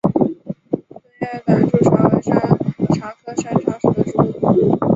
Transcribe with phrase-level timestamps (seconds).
[0.03, 0.35] 钝
[1.35, 2.35] 叶短柱茶为山
[2.99, 4.79] 茶科山茶属的植物。